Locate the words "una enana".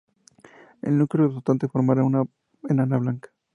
2.03-2.97